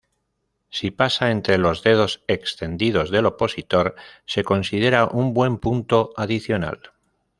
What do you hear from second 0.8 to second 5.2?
pasa entre los dedos extendidos del opositor se considera